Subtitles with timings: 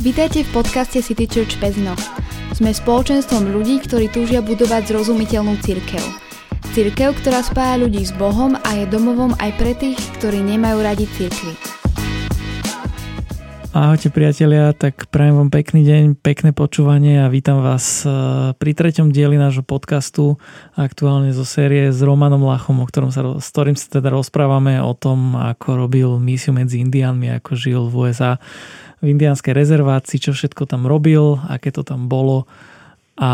[0.00, 1.92] Vítajte v podcaste City Church Pezno.
[2.56, 6.00] Sme spoločenstvom ľudí, ktorí túžia budovať zrozumiteľnú církev.
[6.72, 11.04] Církev, ktorá spája ľudí s Bohom a je domovom aj pre tých, ktorí nemajú radi
[11.04, 11.52] církvy.
[13.76, 18.10] Ahojte priatelia, tak prajem vám pekný deň, pekné počúvanie a vítam vás eh,
[18.56, 20.40] pri treťom dieli nášho podcastu
[20.80, 24.96] aktuálne zo série s Romanom Lachom, o ktorom sa, s ktorým sa teda rozprávame o
[24.96, 28.42] tom, ako robil misiu medzi Indiánmi, ako žil v USA
[29.00, 32.44] v indianskej rezervácii, čo všetko tam robil, aké to tam bolo.
[33.20, 33.30] A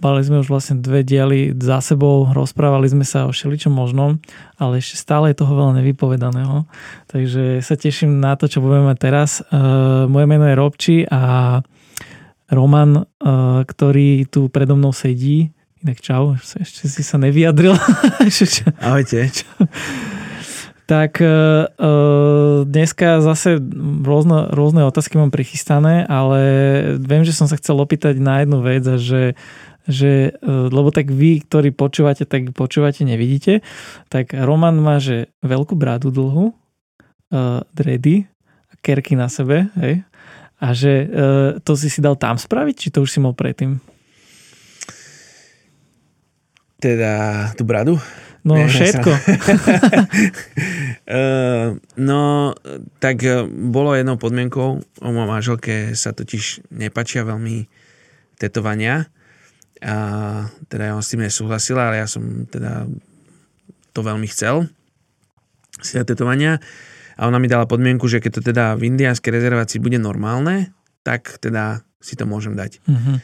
[0.00, 4.18] mali sme už vlastne dve diely za sebou, rozprávali sme sa o všeličom možnom,
[4.56, 6.64] ale ešte stále je toho veľa nevypovedaného.
[7.06, 9.30] Takže sa teším na to, čo budeme mať teraz.
[9.52, 11.62] Uh, moje meno je Robči a
[12.50, 17.76] Roman, uh, ktorý tu predo mnou sedí, inak čau, ešte si sa nevyjadril.
[18.84, 19.30] Ahojte.
[20.90, 21.70] Tak uh,
[22.66, 23.62] dneska zase
[24.02, 26.42] rôzne, rôzne otázky mám prichystané, ale
[26.98, 29.38] viem, že som sa chcel opýtať na jednu vec a že,
[29.86, 33.62] že uh, lebo tak vy, ktorí počúvate, tak počúvate, nevidíte.
[34.10, 38.26] Tak Roman má, že veľkú brádu dlhú, uh, dredy,
[38.82, 40.02] kerky na sebe, hej?
[40.58, 43.78] A že uh, to si si dal tam spraviť, či to už si mal predtým?
[46.82, 47.94] Teda tú bradu?
[48.40, 49.10] No Nie, všetko.
[52.10, 52.22] no,
[52.96, 57.68] tak eh, bolo jednou podmienkou, o mojej manželke sa totiž nepačia veľmi
[58.40, 59.12] tetovania.
[59.80, 59.96] A
[60.68, 62.88] teda ja s tým nesúhlasila, ale ja som teda
[63.92, 64.68] to veľmi chcel.
[65.80, 66.60] Si tetovania.
[67.20, 70.72] A ona mi dala podmienku, že keď to teda v indiánskej rezervácii bude normálne,
[71.04, 72.80] tak teda si to môžem dať.
[72.88, 73.20] Uh-huh.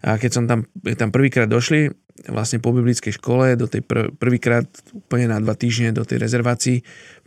[0.00, 0.64] A keď som tam,
[0.96, 1.92] tam prvýkrát došli,
[2.28, 6.76] vlastne po biblickej škole, do tej pr- prvýkrát úplne na dva týždne do tej rezervácii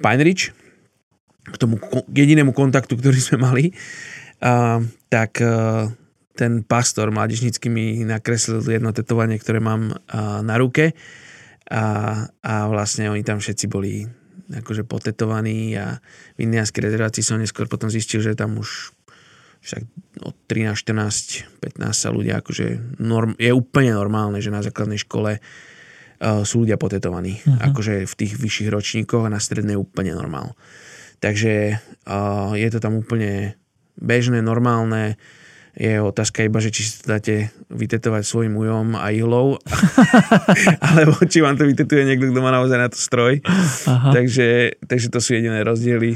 [0.02, 0.53] Pine Ridge,
[1.44, 1.77] k tomu
[2.09, 3.66] jedinému kontaktu, ktorý sme mali,
[4.41, 5.89] a, tak a,
[6.33, 10.97] ten pastor mládežnícky mi nakreslil jedno tetovanie, ktoré mám a, na ruke.
[11.69, 11.83] A,
[12.44, 14.03] a vlastne oni tam všetci boli
[14.51, 15.97] akože potetovaní a
[16.35, 18.91] v indianskej rezervácii som neskôr potom zistil, že tam už
[19.63, 19.84] však
[20.28, 25.40] od 13, 14, 15 sa ľudia akože norm, je úplne normálne, že na základnej škole
[25.40, 27.40] uh, sú ľudia potetovaní.
[27.40, 27.72] Uh-huh.
[27.72, 30.53] Akože v tých vyšších ročníkoch a na strednej úplne normál.
[31.24, 33.56] Takže uh, je to tam úplne
[33.96, 35.16] bežné, normálne.
[35.73, 39.57] Je otázka iba, že či si to dáte vytetovať svojim ujom a ihlou,
[40.94, 43.41] alebo či vám to vytetuje niekto, kto má naozaj na to stroj.
[43.89, 44.13] Aha.
[44.13, 46.13] Takže, takže to sú jediné rozdiely.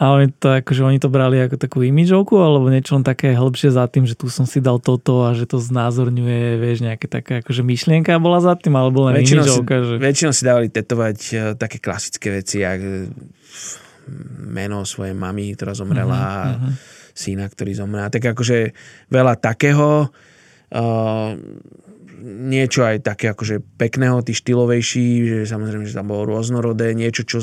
[0.00, 3.70] A oni to, akože oni to brali ako takú imidžovku, alebo niečo len také hĺbšie
[3.70, 7.44] za tým, že tu som si dal toto a že to znázorňuje, vieš, nejaké také
[7.44, 9.74] akože myšlienka bola za tým, alebo len väčšinou imidžovka.
[9.78, 9.94] Si, že...
[10.02, 12.88] Väčšinou si dávali tetovať uh, také klasické veci, ako
[14.50, 17.01] meno svojej mamy, ktorá zomrela, uh-huh, uh-huh.
[17.12, 18.08] Syna, ktorý zomrel.
[18.08, 18.76] Tak akože
[19.08, 21.30] veľa takého, uh,
[22.22, 27.40] niečo aj také akože pekného, ty štýlovejší, že samozrejme, že tam bolo rôznorodé, niečo, čo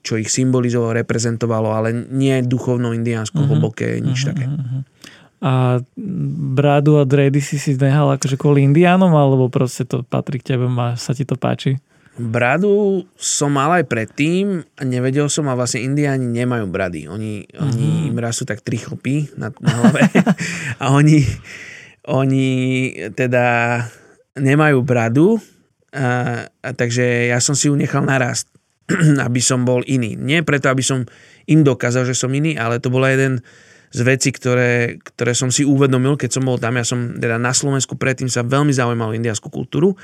[0.00, 3.52] čo ich symbolizovalo, reprezentovalo, ale nie duchovno indiánsko, uh-huh.
[3.52, 4.28] hlboké, nič uh-huh.
[4.32, 4.44] také.
[5.40, 5.80] A
[6.56, 10.68] bradu a dredy si si nehal akože kvôli indiánom, alebo proste to patrí k tebe,
[10.68, 11.80] a sa ti to páči?
[12.20, 17.08] Bradu som mal aj predtým a nevedel som a vlastne indiáni nemajú brady.
[17.08, 17.64] Oni, uh-huh.
[17.64, 20.04] oni im rasú tak tri chlpy na, na hlave
[20.84, 21.24] a oni,
[22.04, 22.46] oni
[23.16, 23.80] teda
[24.36, 25.40] nemajú bradu
[25.96, 28.52] a, a takže ja som si ju nechal narast
[29.26, 30.18] aby som bol iný.
[30.18, 31.06] Nie preto, aby som
[31.46, 33.42] im dokázal, že som iný, ale to bola jeden
[33.90, 36.78] z vecí, ktoré, ktoré som si uvedomil, keď som bol tam.
[36.78, 39.98] Ja som teda na Slovensku predtým sa veľmi zaujímal o indiáskú kultúru.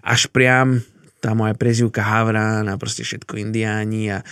[0.00, 0.80] Až priam
[1.26, 4.22] tá moja prezivka Havran a proste všetko indiáni a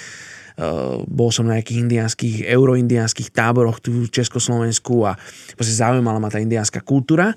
[0.54, 5.18] Uh, bol som na nejakých indiánskych, euroindiánskych táboroch tu v Československu a
[5.58, 7.34] proste zaujímala ma tá indiánska kultúra.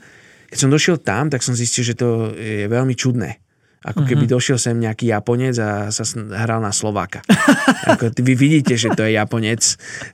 [0.53, 3.41] Keď som došiel tam, tak som zistil, že to je veľmi čudné.
[3.81, 4.37] Ako keby uh-huh.
[4.37, 7.25] došiel sem nejaký Japonec a sa hral na Slováka.
[7.97, 9.65] Ako vy vidíte, že to je Japonec,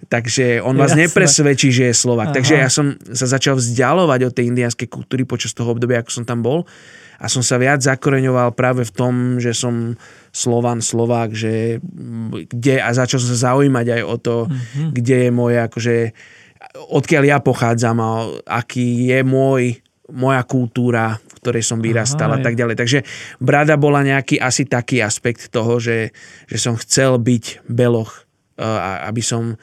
[0.07, 1.03] takže on vás Jasne.
[1.03, 2.31] nepresvedčí, že je Slovák.
[2.31, 2.35] Aha.
[2.39, 6.23] Takže ja som sa začal vzdialovať od tej indianskej kultúry počas toho obdobia, ako som
[6.23, 6.63] tam bol
[7.23, 9.95] a som sa viac zakoreňoval práve v tom, že som
[10.35, 11.79] Slovan, Slovák, že
[12.51, 14.91] kde a začal som sa zaujímať aj o to, uh-huh.
[14.91, 15.95] kde je moje akože
[16.91, 18.11] odkiaľ ja pochádzam a
[18.59, 19.79] aký je môj
[20.11, 22.75] moja kultúra, v ktorej som vyrastal a tak ďalej.
[22.75, 22.99] Takže
[23.39, 26.11] brada bola nejaký asi taký aspekt toho, že,
[26.51, 28.27] že som chcel byť beloch,
[29.07, 29.55] aby som,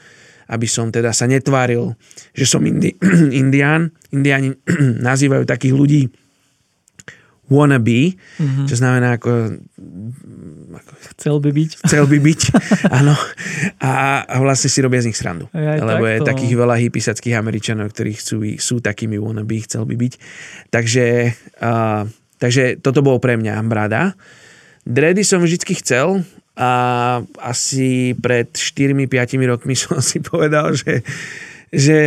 [0.48, 1.92] aby som teda sa netváril,
[2.32, 2.96] že som indi,
[3.42, 3.92] indián.
[4.10, 4.56] Indiáni
[5.08, 6.02] nazývajú takých ľudí
[7.50, 8.66] wannabe, mm-hmm.
[8.70, 9.58] čo znamená ako,
[10.70, 10.90] ako...
[11.18, 11.70] Chcel by byť.
[11.82, 12.40] Chcel by byť,
[13.02, 13.14] áno.
[13.82, 15.50] A, a vlastne si robia z nich srandu.
[15.50, 16.14] Aj, Lebo takto.
[16.14, 20.12] je takých veľa hypisackých Američanov, ktorí chcú, sú takými wannabe, chcel by byť.
[20.70, 21.06] Takže,
[21.58, 22.06] uh,
[22.38, 24.14] takže toto bolo pre mňa brada.
[24.86, 26.22] Dredy som vždy chcel
[26.54, 26.72] a
[27.42, 31.02] asi pred 4-5 rokmi som si povedal, že,
[31.74, 31.98] že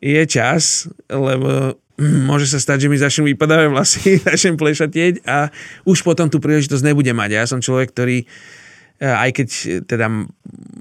[0.00, 5.48] je čas, lebo môže sa stať, že mi začnú vypadávať vlasy, začnem plešatieť a
[5.86, 7.30] už potom tú príležitosť nebudem mať.
[7.38, 8.26] Ja som človek, ktorý e,
[9.06, 9.48] aj keď
[9.86, 10.06] teda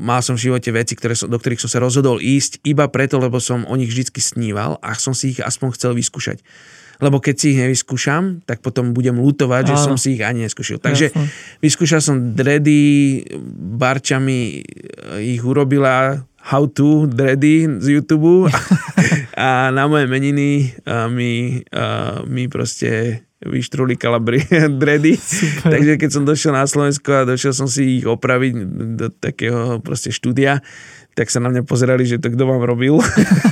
[0.01, 3.21] mal som v živote veci, ktoré som, do ktorých som sa rozhodol ísť iba preto,
[3.21, 6.41] lebo som o nich vždy sníval a som si ich aspoň chcel vyskúšať.
[7.01, 9.71] Lebo keď si ich nevyskúšam, tak potom budem lutovať, Áno.
[9.74, 10.77] že som si ich ani neskúšil.
[10.77, 11.25] Takže Jasne.
[11.57, 13.25] vyskúšal som dready,
[13.74, 14.62] Barčami
[15.17, 18.50] ich urobila how to dready z YouTube
[19.41, 20.69] a na moje meniny
[21.09, 21.65] mi,
[22.29, 24.45] mi proste vyštruli kalabri.
[25.17, 25.73] Super.
[25.73, 28.53] Takže keď som došiel na Slovensko a došiel som si ich opraviť
[29.01, 30.61] do takého proste štúdia,
[31.17, 33.01] tak sa na mňa pozerali, že to kto vám robil.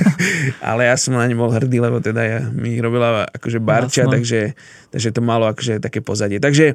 [0.64, 4.06] Ale ja som na ne bol hrdý, lebo teda ja, mi ich robila akože Barča,
[4.06, 4.54] takže,
[4.90, 6.42] takže to malo akože také pozadie.
[6.42, 6.74] Takže,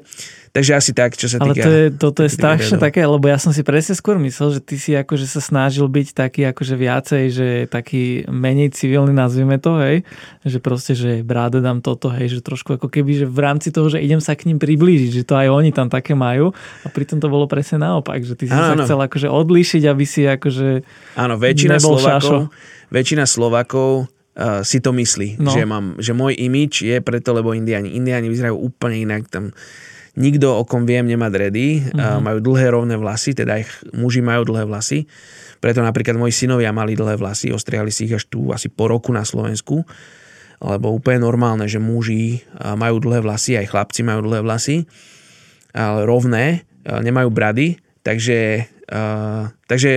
[0.56, 1.52] takže asi tak, čo sa týka...
[1.52, 4.62] Ale to je, toto je strašne také, lebo ja som si presne skôr myslel, že
[4.64, 9.76] ty si akože sa snažil byť taký akože viacej, že taký menej civilný, nazvime to,
[9.84, 10.08] hej,
[10.48, 13.92] že proste, že bráde dám toto, hej, že trošku ako keby, že v rámci toho,
[13.92, 16.56] že idem sa k ním priblížiť, že to aj oni tam také majú.
[16.82, 20.06] A pritom to bolo presne naopak, že ty si ano, sa chcel akože odlíšiť, aby
[20.08, 20.68] si akože
[21.20, 22.48] Áno, väčšina Slovákov,
[22.88, 25.52] väčšina Slovákov uh, si to myslí, no.
[25.52, 27.96] že, mám, že môj imič je preto, lebo Indiani.
[27.96, 29.28] Indiani vyzerajú úplne inak.
[29.32, 29.56] Tam
[30.16, 31.82] nikto, o kom viem, nemá dredy.
[31.82, 32.00] Mm-hmm.
[32.00, 35.08] Uh, majú dlhé rovné vlasy, teda ich muži majú dlhé vlasy.
[35.60, 39.10] Preto napríklad moji synovia mali dlhé vlasy, ostriali si ich až tu asi po roku
[39.16, 39.88] na Slovensku.
[40.64, 44.88] Lebo úplne normálne, že muži uh, majú dlhé vlasy, aj chlapci majú dlhé vlasy,
[45.76, 48.72] ale rovné, uh, nemajú brady, takže
[49.66, 49.92] takže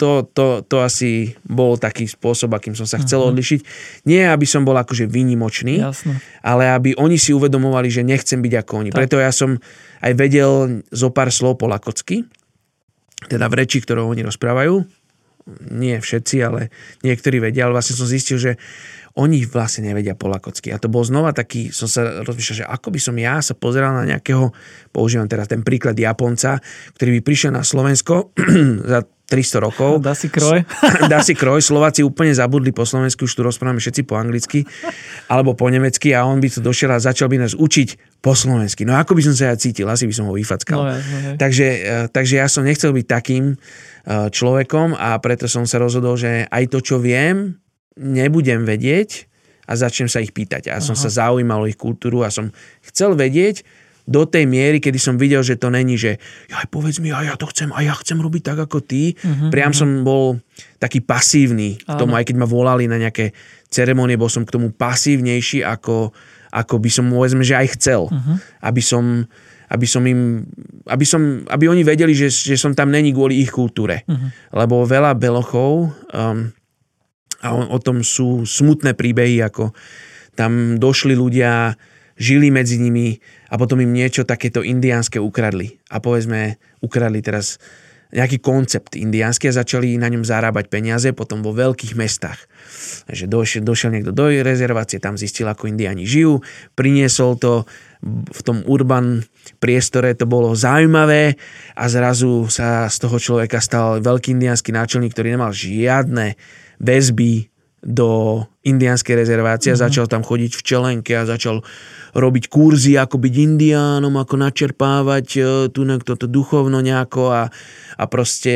[0.00, 3.36] to, to, to asi bol taký spôsob, akým som sa chcel uh-huh.
[3.36, 3.60] odlišiť.
[4.08, 6.24] Nie, aby som bol akože výnimočný, Jasne.
[6.40, 8.90] ale aby oni si uvedomovali, že nechcem byť ako oni.
[8.96, 8.96] Tak.
[8.96, 9.60] Preto ja som
[10.00, 12.24] aj vedel zo pár slov po lakocky,
[13.28, 14.80] teda v reči, ktorou oni rozprávajú.
[15.68, 16.72] Nie všetci, ale
[17.04, 18.52] niektorí vedia, ale vlastne som zistil, že
[19.18, 20.70] oni vlastne nevedia po lakocky.
[20.70, 23.92] A to bol znova taký, som sa rozmýšľal, že ako by som ja sa pozeral
[23.92, 24.54] na nejakého,
[24.94, 26.62] používam teraz ten príklad Japonca,
[26.94, 28.30] ktorý by prišiel na Slovensko
[28.94, 30.02] za 300 rokov.
[30.02, 30.66] Dá si kroj.
[31.12, 31.62] Dá si kroj.
[31.62, 34.66] Slováci úplne zabudli po slovensku, už tu rozprávame všetci po anglicky
[35.30, 38.82] alebo po nemecky a on by tu došiel a začal by nás učiť po slovensky.
[38.82, 39.86] No ako by som sa ja cítil?
[39.86, 40.78] Asi by som ho vyfackal.
[40.82, 45.62] No, no, takže, eh, takže ja som nechcel byť takým eh, človekom a preto som
[45.62, 47.54] sa rozhodol, že aj to, čo viem,
[47.94, 49.30] nebudem vedieť
[49.70, 50.66] a začnem sa ich pýtať.
[50.66, 52.50] A ja som sa zaujímal o ich kultúru a som
[52.82, 53.62] chcel vedieť
[54.06, 56.16] do tej miery, kedy som videl, že to není, že
[56.48, 59.14] ja povedz mi, a ja to chcem, a ja chcem robiť tak ako ty.
[59.16, 59.80] Uh-huh, Priam uh-huh.
[59.80, 60.40] som bol
[60.80, 63.36] taký pasívny k tomu, aj keď ma volali na nejaké
[63.68, 66.10] ceremonie, bol som k tomu pasívnejší, ako,
[66.50, 68.08] ako by som, povedzme, že aj chcel.
[68.08, 68.36] Uh-huh.
[68.64, 69.04] Aby som
[69.70, 70.42] aby som im,
[70.90, 74.02] aby, som, aby oni vedeli, že, že som tam není kvôli ich kultúre.
[74.02, 74.34] Uh-huh.
[74.50, 76.50] Lebo veľa belochov um,
[77.40, 79.70] a o, o tom sú smutné príbehy, ako
[80.34, 81.78] tam došli ľudia,
[82.20, 83.16] žili medzi nimi
[83.48, 85.80] a potom im niečo takéto indiánske ukradli.
[85.88, 87.56] A povedzme, ukradli teraz
[88.10, 92.42] nejaký koncept indiánsky a začali na ňom zarábať peniaze potom vo veľkých mestách.
[93.06, 96.42] Takže došiel, došiel niekto do rezervácie, tam zistil, ako indiáni žijú,
[96.74, 97.64] priniesol to
[98.34, 99.22] v tom urban
[99.62, 101.38] priestore, to bolo zaujímavé
[101.78, 106.34] a zrazu sa z toho človeka stal veľký indiánsky náčelník, ktorý nemal žiadne
[106.82, 107.49] väzby
[107.80, 109.86] do indianskej rezervácie a mm-hmm.
[109.88, 111.64] začal tam chodiť v čelenke a začal
[112.12, 117.42] robiť kurzy, ako byť indiánom, ako načerpávať uh, tu toto duchovno nejako a,
[117.96, 118.54] a proste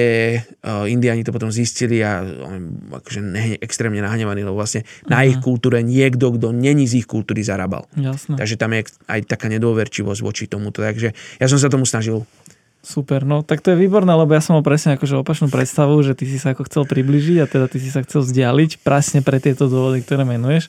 [0.60, 5.08] uh, indiáni to potom zistili a um, akože ne, extrémne nahnevaní, lebo vlastne mm-hmm.
[5.08, 7.88] na ich kultúre niekto, kto není z ich kultúry zarábal.
[7.96, 8.36] Jasne.
[8.36, 10.84] Takže tam je aj taká nedôverčivosť voči tomuto.
[10.84, 12.28] Takže ja som sa tomu snažil
[12.84, 16.12] Super, no tak to je výborné, lebo ja som mal presne akože opačnú predstavu, že
[16.12, 19.40] ty si sa ako chcel približiť a teda ty si sa chcel vzdialiť presne pre
[19.40, 20.68] tieto dôvody, ktoré menuješ.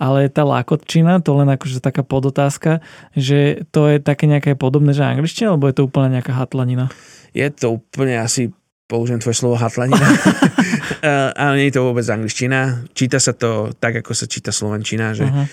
[0.00, 2.80] Ale tá lákotčina, to len akože taká podotázka,
[3.12, 6.88] že to je také nejaké podobné, že angličtina, alebo je to úplne nejaká hatlanina?
[7.36, 8.56] Je to úplne asi
[8.88, 10.00] použijem tvoje slovo hatlanina.
[11.44, 12.88] ale nie je to vôbec angličtina.
[12.96, 15.44] Číta sa to tak, ako sa číta slovenčina, že, uh-huh.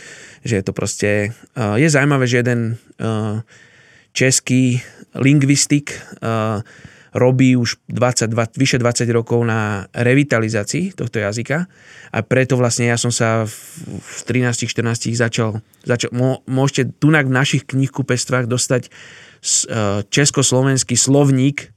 [0.41, 1.35] že je to proste...
[1.53, 3.43] Uh, je zaujímavé, že jeden uh,
[4.17, 4.81] český
[5.17, 6.61] lingvistik uh,
[7.17, 11.65] robí už 20, 20, vyše 20 rokov na revitalizácii tohto jazyka.
[12.13, 13.53] A preto vlastne ja som sa v,
[13.97, 16.09] v 13-14 začal, začal
[16.45, 18.89] môžete tunak v našich knihkupectvách dostať e,
[20.07, 21.73] československý slovník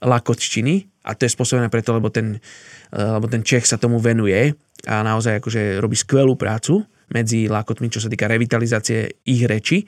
[0.00, 0.88] lakotčiny.
[1.08, 2.40] A to je spôsobené preto, lebo ten,
[2.88, 7.88] e, lebo ten Čech sa tomu venuje a naozaj akože robí skvelú prácu medzi lakotmi,
[7.88, 9.84] čo sa týka revitalizácie ich reči,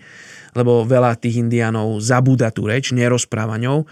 [0.57, 3.87] lebo veľa tých indiánov zabúda tú reč, nerozpráva ňou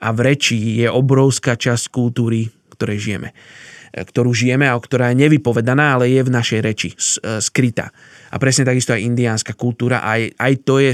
[0.00, 3.32] a v reči je obrovská časť kultúry, ktorej žijeme
[3.96, 6.96] e, ktorú žijeme a ktorá je nevypovedaná, ale je v našej reči e,
[7.40, 7.90] skrytá.
[8.28, 10.92] A presne takisto aj indiánska kultúra, aj, aj to je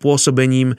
[0.00, 0.72] pôsobením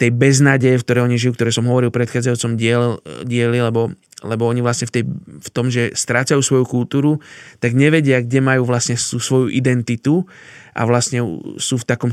[0.00, 4.46] tej beznade, v ktorej oni žijú, ktoré som hovoril v predchádzajúcom diel, dieli, lebo, lebo
[4.46, 5.04] oni vlastne v, tej,
[5.42, 7.18] v tom, že strácajú svoju kultúru,
[7.58, 10.24] tak nevedia, kde majú vlastne svoju identitu
[10.72, 11.22] a vlastne
[11.58, 12.10] sú v takom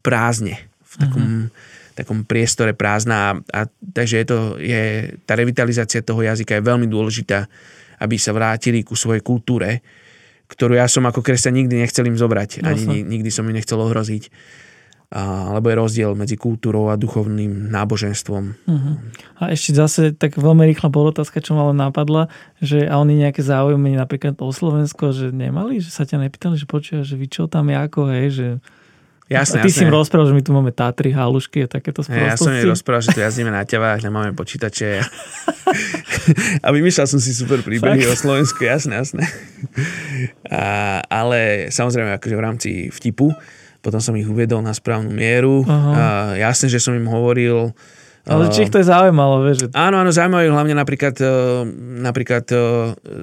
[0.00, 1.24] prázdne, v takom...
[1.24, 6.66] Uh-huh takom priestore prázdna a, a takže je to, je, tá revitalizácia toho jazyka je
[6.66, 7.46] veľmi dôležitá,
[8.02, 9.80] aby sa vrátili ku svojej kultúre,
[10.50, 13.06] ktorú ja som ako kresťan nikdy nechcel im zobrať, ani Jasne.
[13.06, 14.28] nikdy som im nechcel ohroziť.
[15.12, 18.42] A, lebo je rozdiel medzi kultúrou a duchovným náboženstvom.
[18.66, 18.94] Uh-huh.
[19.38, 23.44] A ešte zase tak veľmi rýchla podotázka, čo ma len napadla, že a oni nejaké
[23.44, 27.46] záujmy napríklad o Slovensko, že nemali, že sa ťa nepýtali, že počúva, že vy čo
[27.46, 28.46] tam ako, hej, že
[29.24, 29.80] Jasne, a ty jasne.
[29.80, 32.28] si im rozprával, že my tu máme Tatry, halušky a takéto sprostosti.
[32.28, 35.00] Ja som im rozprával, že tu jazdíme na ťavách, nemáme počítače.
[36.64, 39.24] a vymýšľal som si super príbehy o Slovensku, jasné, jasné.
[40.52, 43.32] A, ale samozrejme akože v rámci vtipu,
[43.84, 45.60] potom som ich uviedol na správnu mieru.
[45.68, 47.76] A jasné, že som im hovoril
[48.24, 49.68] ale či ich to je zaujímalo, vieš?
[49.68, 49.76] Že...
[49.76, 51.12] Áno, áno, zaujímavé, hlavne napríklad,
[52.00, 52.48] napríklad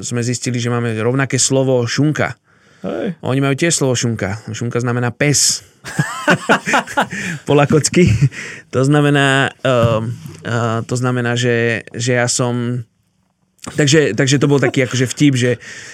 [0.05, 2.37] sme zistili, že máme rovnaké slovo šunka.
[2.85, 3.17] Hej.
[3.25, 4.45] Oni majú tiež slovo šunka.
[4.53, 5.65] Šunka znamená pes.
[7.49, 8.09] po lakocky.
[8.73, 10.05] To znamená, uh,
[10.45, 12.85] uh, to znamená že, že ja som
[13.61, 15.51] Takže, takže to bol taký akože vtip, že,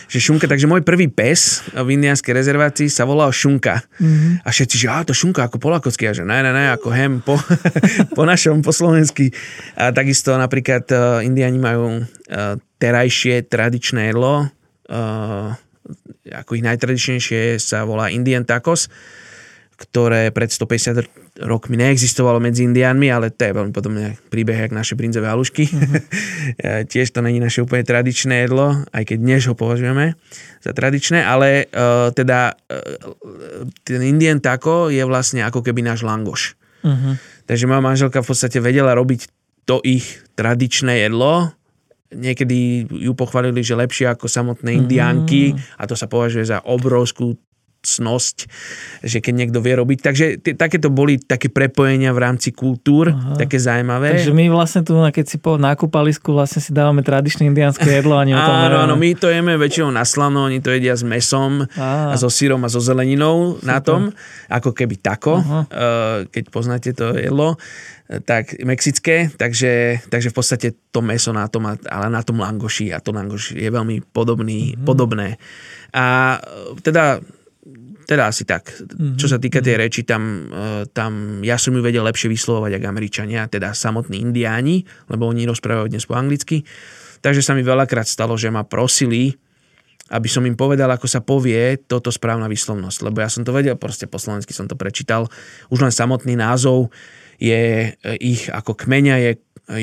[0.07, 3.83] že šunka, takže môj prvý pes v indianskej rezervácii sa volal šunka.
[3.99, 4.47] Mm-hmm.
[4.47, 6.07] A všetci, že á, to šunka ako po lakocky.
[6.07, 7.35] A že ne, ne, ne, ako hem po,
[8.15, 9.35] po našom, po slovensky.
[9.75, 14.47] A takisto napríklad uh, indiani majú uh, terajšie tradičné jedlo,
[14.87, 15.51] uh,
[16.31, 18.87] ako ich najtradičnejšie sa volá Indian tacos,
[19.75, 24.97] ktoré pred 150 rokmi neexistovalo medzi indiánmi, ale to je veľmi podobné príbeh, jak naše
[24.97, 25.65] brinzové halušky.
[25.77, 26.87] Uh-huh.
[26.87, 30.15] Tiež to není naše úplne tradičné jedlo, aj keď dnes ho považujeme
[30.63, 36.55] za tradičné, ale uh, teda uh, ten Indian taco je vlastne ako keby náš langoš.
[36.81, 37.19] Uh-huh.
[37.45, 39.27] Takže moja manželka v podstate vedela robiť
[39.67, 41.51] to ich tradičné jedlo,
[42.15, 45.75] niekedy ju pochválili, že lepšie ako samotné indiánky mm.
[45.75, 47.35] a to sa považuje za obrovskú
[47.87, 48.51] cnosť,
[49.07, 49.99] že keď niekto vie robiť.
[50.03, 53.39] Takže t- takéto boli také prepojenia v rámci kultúr, Aha.
[53.39, 54.19] také zaujímavé.
[54.19, 58.23] Takže my vlastne tu, keď si po nákupalisku vlastne si dávame tradičné indiánske jedlo o
[58.27, 62.11] tom Áno, áno, my to jeme väčšinou na slano, oni to jedia s mesom Á.
[62.11, 63.65] a so sírom a so zeleninou Super.
[63.65, 64.01] na tom,
[64.51, 65.59] ako keby tako, Aha.
[65.71, 67.55] Eh, keď poznáte to jedlo
[68.23, 73.03] tak mexické, takže, takže v podstate to meso na tom, ale na tom langoši a
[73.03, 74.87] to langoš je veľmi podobný, mm-hmm.
[74.87, 75.35] podobné.
[75.91, 76.39] A
[76.79, 77.19] teda
[78.07, 78.71] teda asi tak.
[78.71, 79.19] Mm-hmm.
[79.19, 79.81] Čo sa týka tej mhm.
[79.83, 84.87] reči, tam, e, tam ja som ju vedel lepšie vyslovovať ako Američania, teda samotní indiáni,
[85.11, 86.63] lebo oni rozprávajú dnes po anglicky.
[87.19, 89.35] Takže sa mi veľakrát stalo, že ma prosili,
[90.07, 93.11] aby som im povedal, ako sa povie toto správna výslovnosť.
[93.11, 95.27] Lebo ja som to vedel, proste po slovensky som to prečítal.
[95.67, 96.87] Už len samotný názov
[97.37, 99.31] je e, ich ako kmeňa je,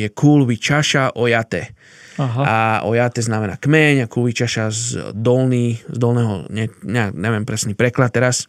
[0.05, 1.75] je kulvi čaša ojate.
[2.15, 2.43] Aha.
[2.47, 2.57] A
[2.87, 4.83] ojate znamená kmeň a kulvi čaša z,
[5.15, 8.47] dolný, z dolného, ne, ne, neviem presný preklad teraz,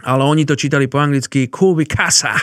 [0.00, 2.32] ale oni to čítali po anglicky kulvi kasa.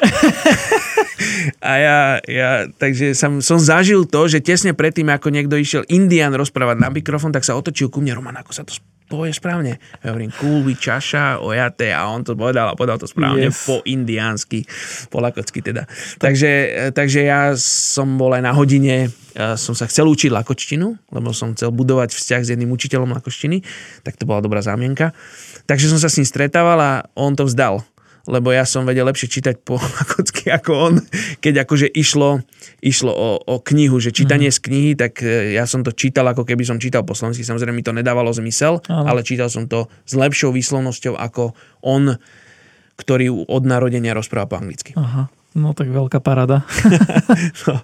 [1.59, 2.49] A ja, ja
[2.79, 7.35] takže som, som zažil to, že tesne predtým, ako niekto išiel Indian rozprávať na mikrofón,
[7.35, 8.71] tak sa otočil ku mne, Roman, ako sa to
[9.09, 9.81] povie správne.
[10.05, 13.65] Ja hovorím kulvi, čaša, ojate a on to povedal a povedal to správne yes.
[13.65, 14.63] po indiánsky,
[15.09, 15.89] po lakocky teda.
[16.21, 16.51] Takže,
[16.93, 21.57] takže ja som bol aj na hodine, ja som sa chcel učiť lakočtinu, lebo som
[21.57, 23.65] chcel budovať vzťah s jedným učiteľom lakočtiny,
[24.05, 25.17] tak to bola dobrá zámienka.
[25.65, 27.81] Takže som sa s ním stretával a on to vzdal
[28.29, 30.93] lebo ja som vedel lepšie čítať po lakocky ako on,
[31.41, 32.45] keď akože išlo,
[32.79, 34.61] išlo o, o knihu, že čítanie mm-hmm.
[34.61, 37.73] z knihy, tak e, ja som to čítal ako keby som čítal po slovensky, samozrejme
[37.73, 39.09] mi to nedávalo zmysel, Aha.
[39.09, 42.15] ale čítal som to s lepšou výslovnosťou ako on,
[43.01, 44.93] ktorý od narodenia rozpráva po anglicky.
[44.93, 45.27] Aha.
[45.57, 46.61] No tak veľká parada.
[47.65, 47.81] no.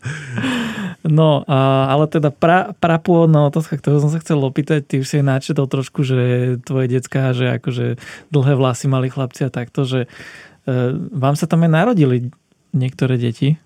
[1.05, 5.21] No, a, ale teda pra, prapôvodná otázka, ktorú som sa chcel opýtať, ty už si
[5.21, 8.01] načetol trošku, že tvoje decka, že akože
[8.33, 10.07] dlhé vlasy mali chlapci a takto, že e,
[11.13, 12.33] vám sa tam aj narodili
[12.73, 13.61] niektoré deti?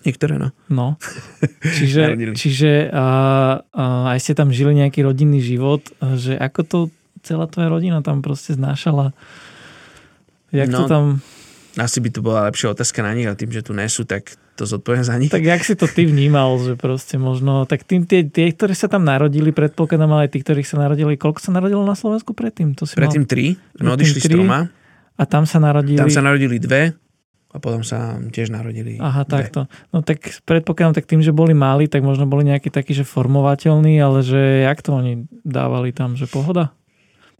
[0.00, 0.48] Niektoré, no.
[0.72, 0.96] No.
[1.76, 3.06] Čiže, čiže a,
[3.68, 3.84] a,
[4.16, 5.84] aj ste tam žili nejaký rodinný život,
[6.16, 6.78] že ako to
[7.20, 9.12] celá tvoja rodina tam proste znášala?
[10.50, 11.04] Jak to No, tam...
[11.80, 14.68] Asi by to bola lepšia otázka na nich, ale tým, že tu nesú, tak to
[14.68, 15.32] zodpoviem za nich.
[15.32, 17.64] Tak jak si to ty vnímal, že proste možno...
[17.64, 21.16] Tak tým, tie, tie, ktorí sa tam narodili, predpokladám, ale aj tí, ktorých sa narodili,
[21.16, 22.76] koľko sa narodilo na Slovensku predtým?
[22.76, 24.34] To si Predtým tri, Predtým no odišli s tri.
[24.36, 24.68] troma.
[24.68, 24.76] mal...
[25.16, 25.96] A tam sa narodili...
[25.96, 26.92] Tam sa narodili dve
[27.50, 29.32] a potom sa tiež narodili Aha, dve.
[29.32, 29.60] takto.
[29.90, 33.96] No tak predpokladám, tak tým, že boli mali, tak možno boli nejakí takí, že formovateľní,
[33.98, 36.72] ale že jak to oni dávali tam, že pohoda?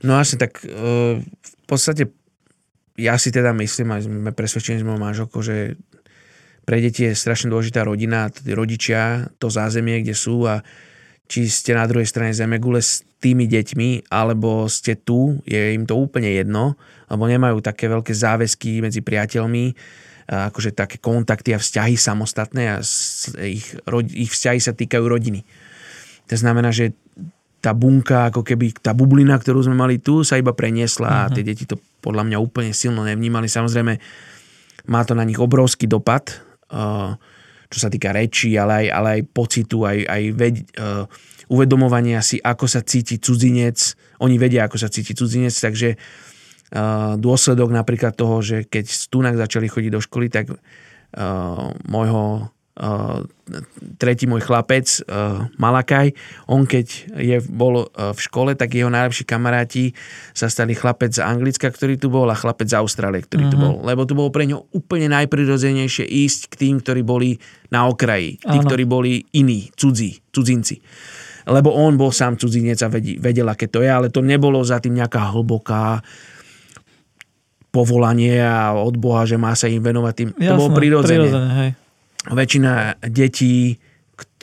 [0.00, 2.08] No asi tak e, v podstate
[3.00, 5.80] ja si teda myslím, aj sme presvedčení s mojou manželkou, že
[6.68, 10.60] pre deti je strašne dôležitá rodina, rodičia, to zázemie, kde sú a
[11.30, 15.96] či ste na druhej strane zemegule s tými deťmi, alebo ste tu, je im to
[15.96, 16.74] úplne jedno,
[17.08, 19.72] lebo nemajú také veľké záväzky medzi priateľmi,
[20.30, 22.76] akože také kontakty a vzťahy samostatné a
[23.42, 23.66] ich,
[24.14, 25.42] ich vzťahy sa týkajú rodiny.
[26.30, 26.94] To znamená, že
[27.60, 31.44] tá bunka, ako keby tá bublina, ktorú sme mali tu, sa iba preniesla a tie
[31.44, 33.44] deti to podľa mňa úplne silno nevnímali.
[33.46, 34.00] Samozrejme,
[34.88, 36.40] má to na nich obrovský dopad,
[36.72, 37.12] uh,
[37.68, 41.04] čo sa týka rečí, ale aj, ale aj pocitu, aj, aj veď, uh,
[41.52, 43.76] uvedomovania si, ako sa cíti cudzinec.
[44.24, 46.00] Oni vedia, ako sa cíti cudzinec, takže
[46.74, 50.56] uh, dôsledok napríklad toho, že keď stunak začali chodiť do školy, tak
[51.90, 52.54] môjho
[54.00, 54.88] tretí môj chlapec,
[55.56, 56.16] Malakaj,
[56.48, 56.86] on keď
[57.20, 59.92] je, bol v škole, tak jeho najlepší kamaráti
[60.32, 63.62] sa stali chlapec z Anglicka, ktorý tu bol a chlapec z Austrálie, ktorý tu Mhm.
[63.62, 63.74] bol.
[63.84, 67.36] Lebo to bolo pre ňo úplne najprirodzenejšie ísť k tým, ktorí boli
[67.68, 68.40] na okraji.
[68.40, 68.64] Tí, Áno.
[68.64, 70.80] ktorí boli iní, cudzí, cudzinci.
[71.44, 74.96] Lebo on bol sám cudzinec a vedel, aké to je, ale to nebolo za tým
[74.96, 76.00] nejaká hlboká
[77.70, 80.28] povolanie a od Boha, že má sa im venovať tým.
[80.34, 81.22] to bolo prirodzene.
[81.28, 81.70] prirodzene hej.
[82.28, 83.80] Väčšina detí,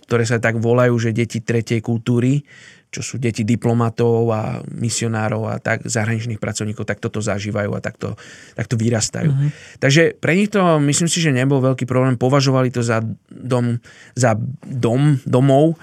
[0.09, 2.41] ktoré sa tak volajú, že deti tretej kultúry,
[2.87, 8.15] čo sú deti diplomatov a misionárov a tak, zahraničných pracovníkov, tak toto zažívajú a takto,
[8.55, 9.29] takto vyrastajú.
[9.29, 9.49] Mhm.
[9.77, 12.15] Takže pre nich to, myslím si, že nebol veľký problém.
[12.15, 13.83] Považovali to za dom,
[14.15, 15.75] za dom domov.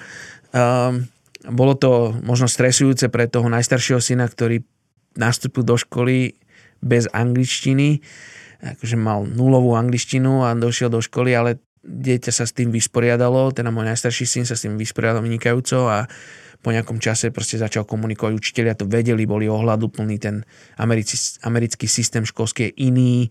[0.50, 1.06] Um,
[1.44, 4.64] bolo to možno stresujúce pre toho najstaršieho syna, ktorý
[5.14, 6.34] nastúpil do školy
[6.80, 8.00] bez angličtiny,
[8.64, 13.68] akože mal nulovú angličtinu a došiel do školy, ale dieťa sa s tým vysporiadalo, teda
[13.68, 16.08] môj najstarší syn sa s tým vysporiadal vynikajúco a
[16.64, 18.32] po nejakom čase proste začal komunikovať.
[18.32, 20.48] Učiteľia to vedeli, boli ohľaduplní, ten
[20.80, 23.28] americký, americký systém školský je iný,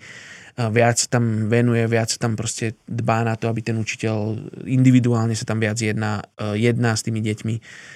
[0.53, 4.37] viac tam venuje, viac tam proste dbá na to, aby ten učiteľ
[4.69, 7.55] individuálne sa tam viac jedná, eh, jedná s tými deťmi,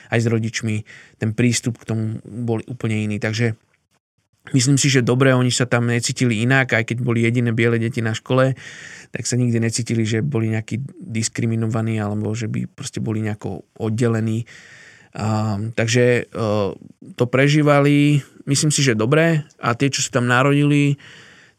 [0.10, 0.76] aj s rodičmi.
[1.22, 3.22] Ten prístup k tomu bol úplne iný.
[3.22, 3.54] Takže
[4.56, 8.00] Myslím si, že dobre, oni sa tam necítili inak, aj keď boli jediné biele deti
[8.00, 8.56] na škole,
[9.12, 14.48] tak sa nikdy necítili, že boli nejakí diskriminovaní alebo že by proste boli nejako oddelení.
[15.18, 16.72] A, takže uh,
[17.18, 20.96] to prežívali, myslím si, že dobre a tie, čo sa tam narodili,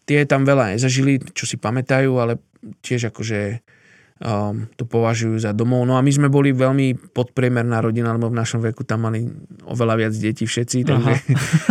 [0.08, 2.40] tie tam veľa nezažili, čo si pamätajú, ale
[2.80, 3.60] tiež akože
[4.22, 5.86] um, to považujú za domov.
[5.86, 9.26] No a my sme boli veľmi podpriemerná rodina, lebo v našom veku tam mali
[9.66, 11.12] oveľa viac detí všetci, takže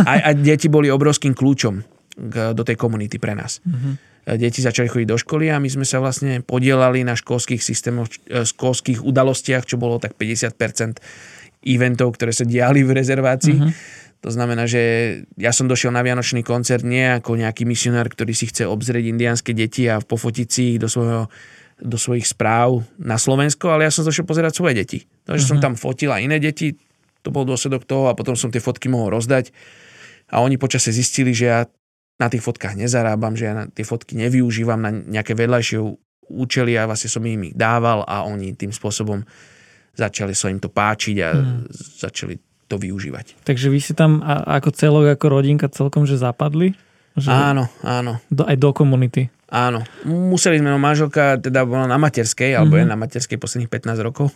[0.04, 1.74] a, a deti boli obrovským kľúčom
[2.18, 3.60] k, do tej komunity pre nás.
[3.64, 3.90] Mhm.
[4.28, 8.44] Deti začali chodiť do školy a my sme sa vlastne podielali na školských systémoch, eh,
[8.44, 11.00] školských udalostiach, čo bolo tak 50%
[11.64, 13.56] eventov, ktoré sa diali v rezervácii.
[13.56, 13.72] Mhm.
[14.18, 14.82] To znamená, že
[15.38, 19.54] ja som došiel na Vianočný koncert nie ako nejaký misionár, ktorý si chce obzrieť indiánske
[19.54, 21.30] deti a pofotiť si ich do, svojho,
[21.78, 24.98] do svojich správ na Slovensko, ale ja som došiel pozerať svoje deti.
[25.24, 26.74] Takže som tam fotil aj iné deti,
[27.20, 29.50] to bol dôsledok toho a potom som tie fotky mohol rozdať
[30.26, 31.60] a oni počase zistili, že ja
[32.16, 35.78] na tých fotkách nezarábam, že ja na tie fotky nevyužívam na nejaké vedľajšie
[36.28, 39.22] účely a vlastne som im ich dával a oni tým spôsobom
[39.94, 41.56] začali sa im to páčiť a Mhm.
[41.98, 42.34] začali
[42.68, 43.42] to využívať.
[43.42, 46.76] Takže vy si tam a, ako celok, ako rodinka celkom, že zapadli?
[47.16, 49.32] Že Áno, áno, do, aj do komunity.
[49.48, 49.84] Áno.
[50.04, 52.80] Museli sme, no manželka teda bola na materskej, alebo Mhm.
[52.80, 54.32] je na materskej posledných 15 rokov.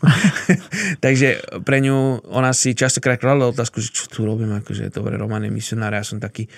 [1.05, 5.45] Takže pre ňu, ona si častokrát kladla otázku, že čo tu robím, akože dobre, Roman
[5.45, 6.49] je misionár, ja som taký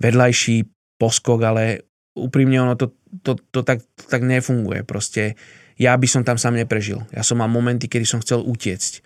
[0.00, 2.92] vedľajší poskok, ale úprimne ono to,
[3.24, 4.84] to, to, tak, to tak nefunguje.
[4.84, 5.36] Proste
[5.80, 7.00] ja by som tam sám neprežil.
[7.12, 9.00] Ja som mal momenty, kedy som chcel utiecť.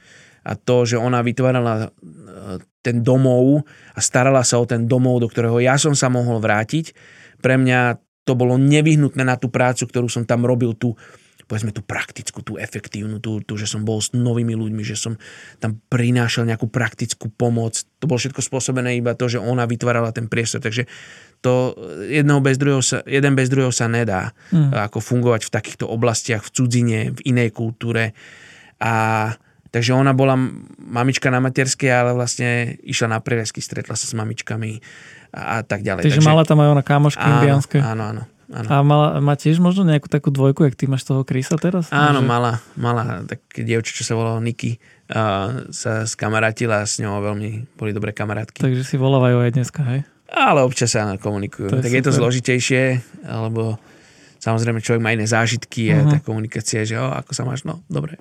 [0.46, 5.26] A to, že ona vytvárala e, ten domov a starala sa o ten domov, do
[5.26, 6.94] ktorého ja som sa mohol vrátiť,
[7.42, 10.98] pre mňa to bolo nevyhnutné na tú prácu, ktorú som tam robil, tú,
[11.46, 15.14] povedzme tú praktickú, tú efektívnu, tú, tú, že som bol s novými ľuďmi, že som
[15.62, 17.86] tam prinášal nejakú praktickú pomoc.
[18.02, 20.58] To bolo všetko spôsobené iba to, že ona vytvárala ten priestor.
[20.58, 20.90] Takže
[21.38, 21.78] to
[22.10, 24.74] jedného bez druhého sa, jeden bez druhého sa nedá mm.
[24.90, 28.10] ako fungovať v takýchto oblastiach, v cudzine, v inej kultúre.
[28.82, 29.30] A
[29.70, 30.34] takže ona bola
[30.82, 34.82] mamička na materskej, ale vlastne išla na prelesky, stretla sa s mamičkami
[35.36, 36.08] a, tak ďalej.
[36.08, 37.78] Takže, takže mala tam aj ona kamošky áno, indianské.
[37.84, 38.22] Áno, áno.
[38.46, 38.68] Áno.
[38.70, 41.90] A mala, má tiež možno nejakú takú dvojku, jak ty máš toho Krisa teraz?
[41.90, 42.30] Áno, že...
[42.30, 44.78] mala, mala také dievča, čo sa volalo Niky.
[45.10, 48.62] A sa skamarátila s ňou veľmi boli dobré kamarátky.
[48.62, 50.06] Takže si volávajú aj dneska, hej?
[50.30, 51.70] Ale občas sa komunikujú.
[51.70, 51.98] To je tak super.
[51.98, 52.82] je to zložitejšie,
[53.26, 53.78] alebo
[54.38, 56.06] samozrejme človek má iné zážitky uh-huh.
[56.06, 58.16] a tá komunikácia, že o, ako sa máš, no, dobre.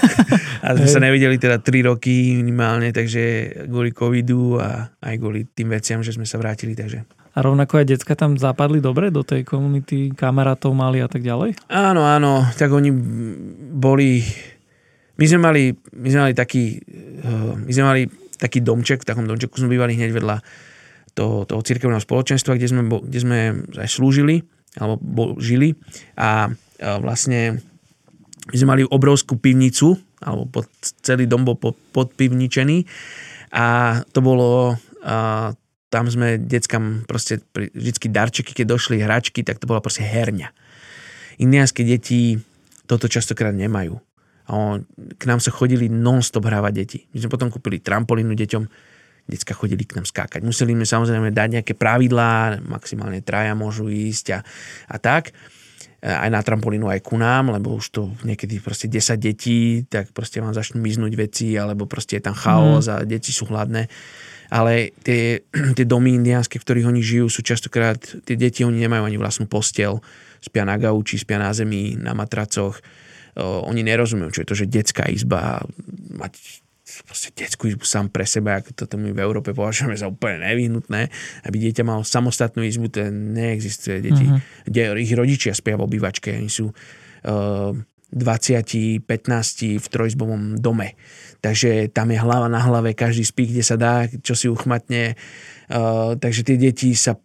[0.64, 5.70] a sme sa nevideli teda 3 roky minimálne, takže kvôli covidu a aj kvôli tým
[5.74, 7.04] veciam, že sme sa vrátili, takže
[7.38, 11.54] a rovnako aj decka tam zapadli dobre do tej komunity, kamarátov mali a tak ďalej?
[11.70, 12.90] Áno, áno, tak oni
[13.78, 14.26] boli...
[15.14, 18.02] My sme mali, my sme mali taký, eh, my sme mali
[18.42, 20.36] taký domček, v takom domčeku sme bývali hneď vedľa
[21.14, 23.38] toho, toho cirkevného spoločenstva, kde sme, kde sme
[23.78, 24.42] aj slúžili,
[24.78, 25.74] alebo bo, žili
[26.14, 27.60] a, a vlastne
[28.48, 30.66] my sme mali obrovskú pivnicu, alebo pod,
[31.04, 32.86] celý dom bol pod, podpivničený
[33.52, 35.52] a to bolo a,
[35.88, 40.52] tam sme deckam proste vždycky darčeky, keď došli hračky, tak to bola proste herňa.
[41.40, 42.36] Indiánske deti
[42.84, 43.96] toto častokrát nemajú.
[44.48, 44.84] A on,
[45.16, 46.98] k nám sa chodili non-stop hrávať deti.
[47.12, 48.64] My sme potom kúpili trampolínu deťom,
[49.28, 50.40] decka chodili k nám skákať.
[50.40, 54.40] Museli sme samozrejme dať nejaké pravidlá, maximálne traja môžu ísť a,
[54.88, 55.36] a tak.
[55.98, 60.38] Aj na trampolínu, aj ku nám, lebo už to niekedy proste 10 detí, tak proste
[60.38, 62.92] vám začnú miznúť veci, alebo proste je tam chaos mm.
[62.94, 63.90] a deti sú hladné
[64.48, 65.44] ale tie,
[65.76, 69.46] tie domy indiánske, v ktorých oni žijú, sú častokrát, tie deti, oni nemajú ani vlastnú
[69.46, 70.00] postel,
[70.40, 72.80] spia na gauči, spia na zemi, na matracoch.
[73.38, 75.62] O, oni nerozumejú, čo je to, že detská izba,
[76.16, 76.64] mať
[77.04, 81.12] proste detskú izbu sám pre seba, ako toto my v Európe považujeme za úplne nevyhnutné,
[81.44, 84.00] aby dieťa malo samostatnú izbu, to neexistuje.
[84.00, 84.96] Deti, uh-huh.
[84.96, 87.72] ich rodičia spia v obývačke, oni sú uh,
[88.08, 90.96] 20, 15 v trojizbovom dome.
[91.44, 95.12] Takže tam je hlava na hlave, každý spí, kde sa dá, čo si uchmatne.
[95.68, 97.20] Uh, takže tie deti sa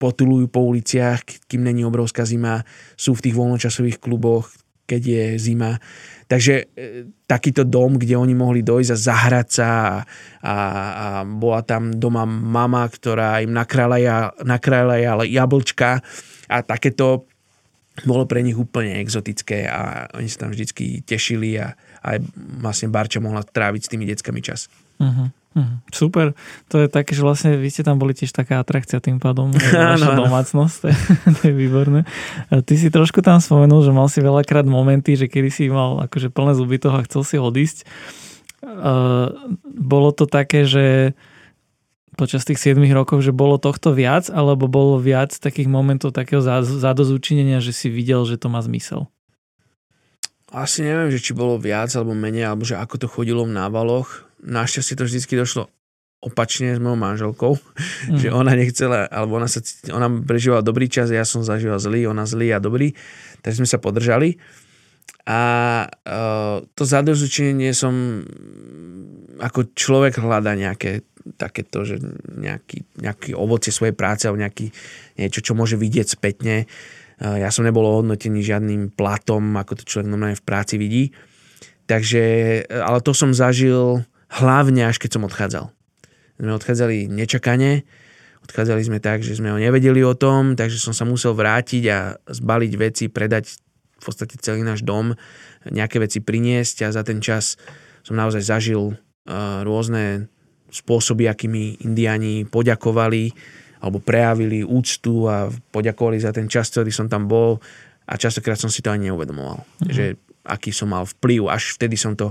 [0.00, 2.66] potulujú po uliciach, kým není obrovská zima,
[2.98, 4.50] sú v tých voľnočasových kluboch,
[4.92, 5.80] keď je zima.
[6.28, 6.64] Takže e,
[7.24, 9.94] takýto dom, kde oni mohli dojsť a zahrať sa a, a,
[10.44, 16.04] a bola tam doma mama, ktorá im nakrájala, nakrájala jablčka
[16.48, 17.24] a takéto
[18.08, 22.22] bolo pre nich úplne exotické a oni sa tam vždycky tešili a aj
[22.58, 24.66] vlastne Barča mohla tráviť s tými deckami čas.
[24.98, 25.30] Uh-huh.
[25.52, 25.84] Uh-huh.
[25.92, 26.32] Super.
[26.72, 29.52] To je také, že vlastne vy ste tam boli tiež taká atrakcia tým pádom.
[29.96, 30.96] Vaša domácnosť, to je,
[31.36, 32.00] to je výborné.
[32.48, 36.32] Ty si trošku tam spomenul, že mal si veľakrát momenty, že kedy si mal akože
[36.32, 37.84] plné zuby toho a chcel si odísť.
[38.62, 41.18] Uh, bolo to také, že
[42.14, 47.58] počas tých 7 rokov, že bolo tohto viac, alebo bolo viac takých momentov takého zadozúčinenia,
[47.58, 49.08] že si videl, že to má zmysel?
[50.52, 54.28] Asi neviem, že či bolo viac alebo menej, alebo že ako to chodilo v návaloch.
[54.44, 55.72] Našťastie to vždy došlo
[56.22, 58.18] opačne s mojou manželkou, mm.
[58.22, 59.58] že ona nechcela, alebo ona, sa,
[59.90, 62.94] ona prežívala dobrý čas, ja som zažíval zlý, ona zlý a dobrý,
[63.42, 64.38] takže sme sa podržali.
[65.22, 65.40] A
[65.86, 68.26] uh, to zadozučenie som
[69.38, 71.06] ako človek hľada nejaké
[71.38, 74.74] takéto, že nejaký, nejaký ovocie svojej práce alebo nejaký,
[75.18, 76.66] niečo, čo môže vidieť spätne.
[77.22, 81.14] Ja som nebol ohodnotený žiadnym platom, ako to človek normálne v práci vidí.
[81.86, 82.22] Takže,
[82.66, 84.02] ale to som zažil
[84.42, 85.70] hlavne až keď som odchádzal.
[86.42, 87.86] Sme odchádzali nečakane,
[88.42, 92.18] odchádzali sme tak, že sme ho nevedeli o tom, takže som sa musel vrátiť a
[92.26, 93.54] zbaliť veci, predať
[94.02, 95.14] v podstate celý náš dom,
[95.70, 97.54] nejaké veci priniesť a za ten čas
[98.02, 98.98] som naozaj zažil
[99.62, 100.26] rôzne
[100.74, 103.30] spôsoby, akými indiani poďakovali
[103.82, 107.58] alebo prejavili úctu a poďakovali za ten čas, ktorý som tam bol
[108.06, 109.90] a častokrát som si to ani neuvedomoval, mm-hmm.
[109.90, 110.14] že
[110.46, 112.30] aký som mal vplyv, až vtedy som to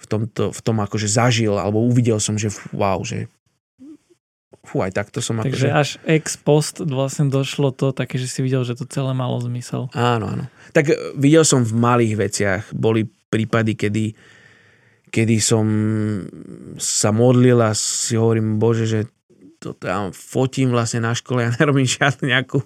[0.00, 3.28] v, tomto, v tom akože zažil alebo uvidel som, že wow, že
[4.64, 5.68] fú, aj takto som Takže akože...
[5.72, 9.88] až ex post vlastne došlo to také, že si videl, že to celé malo zmysel.
[9.96, 10.44] Áno, áno.
[10.76, 14.04] Tak videl som v malých veciach, boli prípady, kedy
[15.08, 15.64] kedy som
[16.76, 19.00] sa modlil a si hovorím, Bože, že
[19.58, 22.62] to tam fotím vlastne na škole, ja nerobím žiadnu nejakú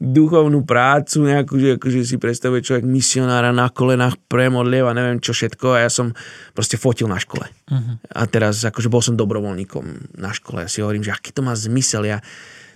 [0.00, 5.36] duchovnú prácu, nejakú, že akože si predstavuje človek misionára na kolenách premodliev a neviem čo
[5.36, 6.16] všetko a ja som
[6.56, 7.44] proste fotil na škole.
[7.44, 8.00] Uh-huh.
[8.16, 11.52] A teraz akože bol som dobrovoľníkom na škole a si hovorím, že aký to má
[11.52, 12.24] zmysel, ja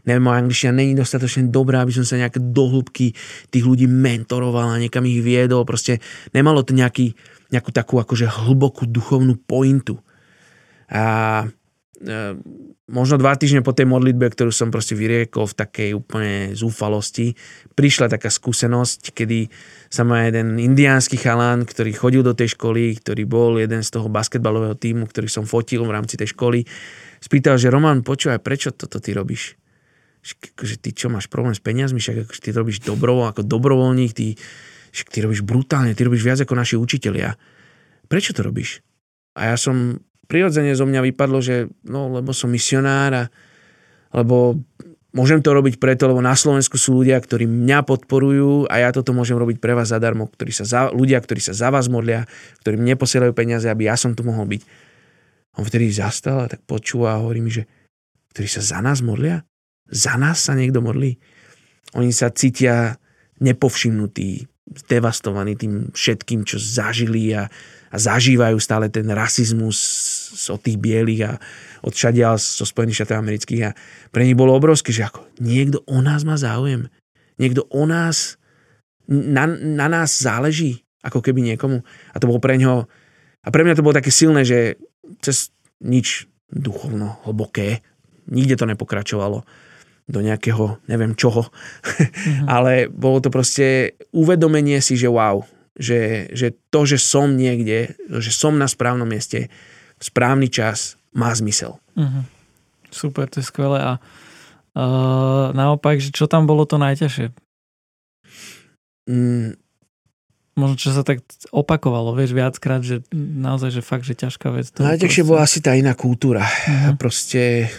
[0.05, 3.17] neviem, moja angličtina není dostatočne dobrá, aby som sa nejaké dohlbky
[3.49, 6.05] tých ľudí mentoroval a niekam ich viedol, proste
[6.37, 7.17] nemalo to nejaký
[7.49, 10.03] nejakú takú akože hlbokú duchovnú pointu.
[10.91, 11.47] A
[12.85, 17.33] možno dva týždne po tej modlitbe, ktorú som proste vyriekol v takej úplne zúfalosti,
[17.73, 19.49] prišla taká skúsenosť, kedy
[19.89, 24.13] sa ma jeden indiánsky chalán, ktorý chodil do tej školy, ktorý bol jeden z toho
[24.13, 26.69] basketbalového týmu, ktorý som fotil v rámci tej školy,
[27.25, 29.57] spýtal, že Roman, počúvaj, prečo toto ty robíš?
[30.57, 32.01] Že ty čo, máš problém s peniazmi?
[32.01, 34.37] Však akože ty robíš dobrovo, ako dobrovoľník, ty,
[34.93, 37.37] ty robíš brutálne, ty robíš viac ako naši učitelia.
[38.09, 38.85] Prečo to robíš?
[39.37, 43.25] A ja som prirodzene zo mňa vypadlo, že no, lebo som misionár a
[44.15, 44.63] lebo
[45.15, 49.11] môžem to robiť preto, lebo na Slovensku sú ľudia, ktorí mňa podporujú a ja toto
[49.15, 52.27] môžem robiť pre vás zadarmo, ktorí sa za, ľudia, ktorí sa za vás modlia,
[52.63, 54.63] ktorí mne posielajú peniaze, aby ja som tu mohol byť.
[55.59, 57.67] On vtedy zastal a tak počúva a hovorí mi, že
[58.35, 59.47] ktorí sa za nás modlia?
[59.87, 61.15] Za nás sa niekto modlí?
[61.95, 62.99] Oni sa cítia
[63.39, 64.51] nepovšimnutí,
[64.91, 67.47] devastovaní tým všetkým, čo zažili a,
[67.95, 69.79] a zažívajú stále ten rasizmus
[70.51, 71.33] od tých bielých a
[71.87, 73.75] od šadiaľ zo Spojených štátov amerických a
[74.11, 76.91] pre nich bolo obrovské, že ako niekto o nás má záujem.
[77.39, 78.35] Niekto o nás,
[79.07, 81.87] na, na nás záleží, ako keby niekomu.
[82.11, 82.91] A to bolo pre ňoho,
[83.45, 84.75] a pre mňa to bolo také silné, že
[85.23, 87.79] cez nič duchovno hlboké,
[88.27, 89.47] nikde to nepokračovalo
[90.05, 92.49] do nejakého, neviem čoho, mm-hmm.
[92.55, 98.31] ale bolo to proste uvedomenie si, že wow, že, že to, že som niekde, že
[98.31, 99.51] som na správnom mieste,
[99.99, 101.79] v správny čas, má zmysel.
[101.95, 102.27] Uh-huh.
[102.91, 103.79] Super, to je skvelé.
[103.79, 107.31] A uh, naopak, že čo tam bolo to najťažšie?
[109.11, 109.55] Mm.
[110.55, 114.71] Možno, čo sa tak opakovalo, vieš, viackrát, že naozaj, že fakt, že ťažká vec.
[114.79, 116.47] Najťažšie bola asi tá iná kultúra.
[116.47, 116.95] Uh-huh.
[116.99, 117.71] Proste,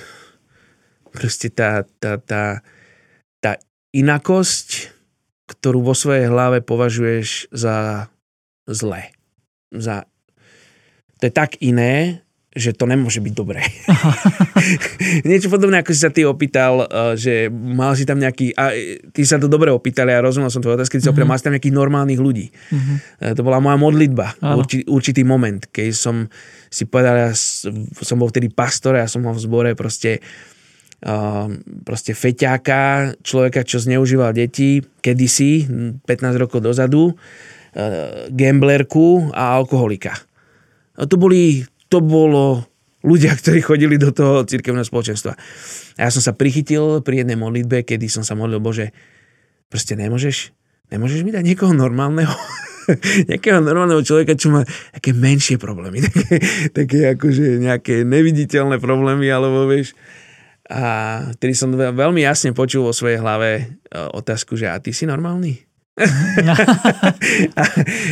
[1.11, 2.59] proste tá, tá, tá,
[3.39, 3.55] tá
[3.95, 4.94] inakosť,
[5.45, 8.07] ktorú vo svojej hlave považuješ za
[8.65, 9.13] zlé.
[9.69, 10.09] Za...
[11.21, 13.61] To je tak iné, že to nemôže byť dobré.
[15.27, 18.71] Niečo podobné, ako si sa ty opýtal, eh, že mal si tam nejaký, a
[19.11, 21.11] ty sa to dobre opýtali a rozumel som tvoje otázky, ty mm-hmm.
[21.11, 22.47] opýtal, mal si tam nejakých normálnych ľudí.
[22.49, 22.95] Mm-hmm.
[23.35, 26.15] To bola moja modlitba, určitý, určitý moment, keď som
[26.71, 27.31] si povedal, ja
[28.01, 30.23] som bol vtedy pastor, ja som mal v zbore proste
[31.85, 35.69] proste feťáka, človeka, čo zneužíval deti kedysi,
[36.01, 37.13] 15 rokov dozadu,
[38.33, 40.17] gamblerku a alkoholika.
[40.97, 42.65] A to, boli, to bolo
[43.05, 45.37] ľudia, ktorí chodili do toho cirkevného spoločenstva.
[45.95, 48.89] A ja som sa prichytil pri jednej modlitbe, kedy som sa modlil, Bože,
[49.69, 50.55] proste nemôžeš,
[50.89, 52.33] nemôžeš mi dať niekoho normálneho,
[53.29, 56.41] nejakého normálneho človeka, čo má nejaké menšie problémy, také,
[56.73, 59.93] také akože nejaké neviditeľné problémy, alebo vieš,
[60.65, 60.83] a
[61.37, 65.61] tedy som veľmi jasne počul vo svojej hlave e, otázku, že a ty si normálny?
[67.55, 67.63] a,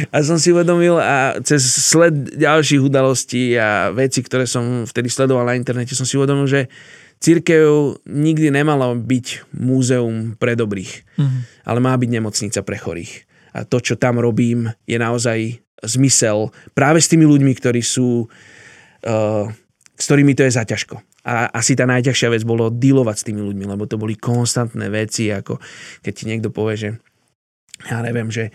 [0.08, 5.50] a som si uvedomil a cez sled ďalších udalostí a veci, ktoré som vtedy sledoval
[5.50, 6.72] na internete, som si uvedomil, že
[7.20, 11.42] církev nikdy nemala byť múzeum pre dobrých, mm-hmm.
[11.68, 13.28] ale má byť nemocnica pre chorých.
[13.52, 19.46] A to, čo tam robím, je naozaj zmysel práve s tými ľuďmi, ktorí sú, uh,
[20.00, 21.13] s ktorými to je zaťažko.
[21.24, 25.32] A asi tá najťažšia vec bolo dealovať s tými ľuďmi, lebo to boli konstantné veci,
[25.32, 25.56] ako
[26.04, 26.90] keď ti niekto povie, že
[27.88, 28.52] ja neviem, že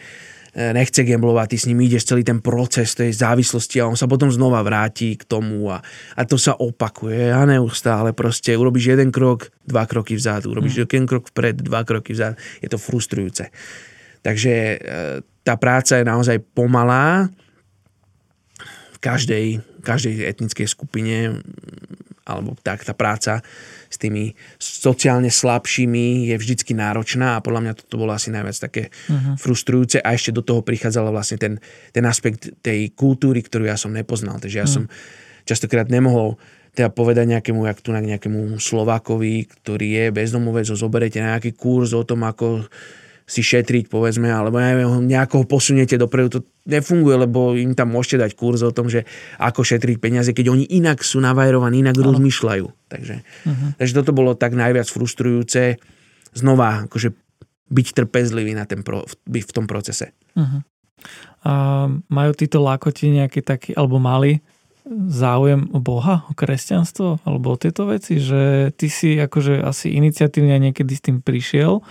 [0.53, 4.05] e, nechce gamblovať, ty s ním ideš celý ten proces tej závislosti a on sa
[4.05, 5.81] potom znova vráti k tomu a,
[6.13, 10.81] a to sa opakuje a neustále proste urobíš jeden krok, dva kroky vzad, urobíš mm.
[10.85, 13.49] jeden krok vpred, dva kroky vzad, je to frustrujúce.
[14.21, 14.79] Takže e,
[15.41, 17.33] tá práca je naozaj pomalá
[18.93, 19.47] v každej,
[19.81, 21.41] každej etnickej skupine
[22.29, 23.41] alebo tak tá práca
[23.89, 28.93] s tými sociálne slabšími je vždycky náročná a podľa mňa toto bolo asi najviac také
[28.93, 29.41] uh-huh.
[29.41, 31.55] frustrujúce a ešte do toho prichádzalo vlastne ten,
[31.97, 34.37] ten aspekt tej kultúry, ktorú ja som nepoznal.
[34.37, 34.85] Takže ja uh-huh.
[34.87, 34.93] som
[35.49, 36.37] častokrát nemohol
[36.77, 41.91] teda povedať nejakému, jak tu nejakému Slovákovi, ktorý je bezdomovec, ho zoberete na nejaký kurz
[41.97, 42.69] o tom, ako
[43.29, 48.31] si šetriť, povedzme, alebo neviem, nejakého posuniete dopredu, to nefunguje, lebo im tam môžete dať
[48.33, 49.05] kurz o tom, že
[49.37, 52.17] ako šetriť peniaze, keď oni inak sú navajrovaní, inak ano.
[52.17, 52.67] rozmýšľajú.
[52.89, 53.71] Takže, uh-huh.
[53.77, 55.77] takže toto bolo tak najviac frustrujúce.
[56.33, 57.13] Znova, akože
[57.69, 60.17] byť trpezlivý na ten pro, v, v tom procese.
[60.33, 60.65] Uh-huh.
[61.45, 61.53] A
[62.09, 64.41] majú títo lakoti nejaký taký, alebo mali
[64.89, 70.57] záujem o Boha, o kresťanstvo, alebo o tieto veci, že ty si akože asi iniciatívne
[70.57, 71.85] niekedy s tým prišiel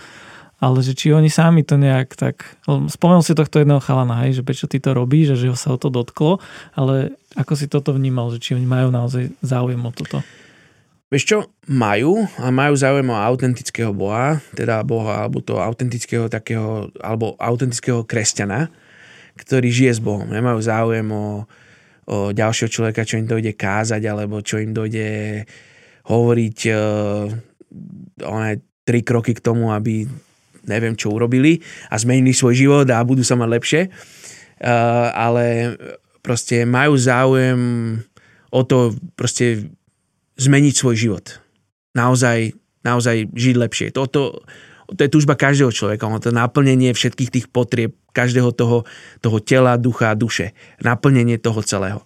[0.58, 2.58] ale že či oni sami to nejak tak...
[2.66, 5.78] Spomenul si tohto jedného chalana, hej, že prečo ty to robíš, že ho sa o
[5.78, 6.42] to dotklo,
[6.74, 10.18] ale ako si toto vnímal, že či oni majú naozaj záujem o toto?
[11.08, 11.38] Vieš čo,
[11.70, 18.04] majú a majú záujem o autentického boha, teda boha, alebo to autentického takého, alebo autentického
[18.04, 18.68] kresťana,
[19.40, 20.28] ktorý žije s Bohom.
[20.28, 21.48] Nemajú záujem o,
[22.04, 25.48] o ďalšieho človeka, čo im dojde kázať, alebo čo im dojde
[26.04, 26.80] hovoriť o,
[28.28, 30.04] one, tri kroky k tomu, aby
[30.68, 33.80] neviem čo urobili a zmenili svoj život a budú sa mať lepšie.
[34.58, 35.74] Uh, ale
[36.22, 37.60] proste majú záujem
[38.52, 39.70] o to proste
[40.38, 41.24] zmeniť svoj život.
[41.96, 42.54] Naozaj,
[42.84, 43.86] naozaj žiť lepšie.
[43.90, 44.44] Toto,
[44.88, 48.88] to je túžba každého človeka, to naplnenie všetkých tých potrieb, každého toho,
[49.20, 50.56] toho tela, ducha a duše.
[50.82, 52.00] Naplnenie toho celého.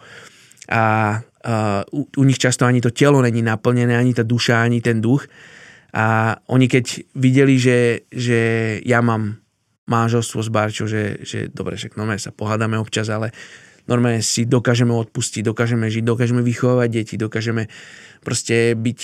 [0.69, 4.81] A uh, u, u nich často ani to telo není naplnené, ani tá duša, ani
[4.81, 5.27] ten duch.
[5.93, 8.41] A oni keď videli, že, že
[8.89, 9.45] ja mám
[9.85, 13.35] manželstvo s Barčou, že, že dobre, že no, sa pohádame občas, ale
[13.85, 17.69] normálne si dokážeme odpustiť, dokážeme žiť, dokážeme vychovávať deti, dokážeme
[18.25, 19.01] proste byť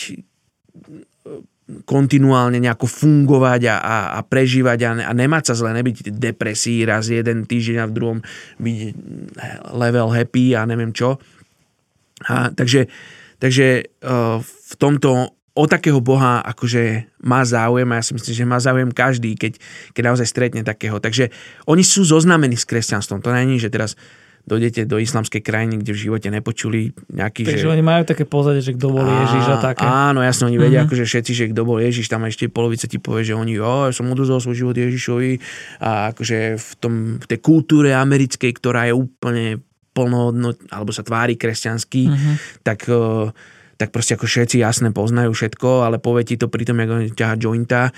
[1.85, 7.13] kontinuálne nejako fungovať a, a, a prežívať a, a nemať sa zle, nebyť depresí raz
[7.13, 8.19] jeden týždeň a v druhom
[8.57, 8.79] byť
[9.77, 11.21] level happy a neviem čo.
[12.25, 12.89] A, takže
[13.39, 18.45] takže uh, v tomto o takého Boha akože má záujem a ja si myslím, že
[18.47, 19.59] má záujem každý, keď,
[19.91, 21.03] keď naozaj stretne takého.
[21.03, 21.35] Takže
[21.67, 23.19] oni sú zoznamení s kresťanstvom.
[23.27, 23.99] To není, že teraz
[24.49, 27.45] dojdete do islamskej krajiny, kde v živote nepočuli nejaký...
[27.45, 27.75] Takže že...
[27.75, 29.85] oni majú také pozadie, že kto bol Ježiš a také.
[29.85, 30.89] Áno, jasne, oni vedia, mm-hmm.
[30.89, 33.93] akože všetci, že kto bol Ježiš, tam ešte polovica ti povie, že oni, jo, ja
[33.93, 35.33] som odozval svoj život Ježišovi
[35.85, 39.61] a akože v, tom, v tej kultúre americkej, ktorá je úplne
[39.93, 42.35] plnohodnot, alebo sa tvári kresťanský, mm-hmm.
[42.65, 43.29] tak uh,
[43.79, 47.39] tak proste ako všetci jasne poznajú všetko, ale povie ti to pri tom, ako ťaha
[47.39, 47.95] jointa,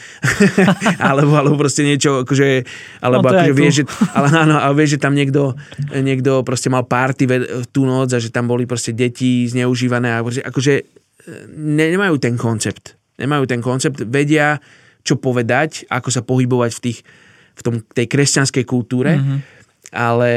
[1.08, 2.68] alebo, alebo proste niečo, akože,
[3.00, 5.56] alebo no, akože vie, že, ale áno, ale vie, že tam niekto,
[5.96, 10.20] niekto proste mal party v tú noc a že tam boli proste deti zneužívané a
[10.20, 11.00] proste, akože
[11.56, 13.00] ne, nemajú ten koncept.
[13.16, 14.60] Nemajú ten koncept, vedia,
[15.00, 16.98] čo povedať, ako sa pohybovať v, tých,
[17.56, 19.38] v tom, tej kresťanskej kultúre, mm-hmm.
[19.96, 20.32] ale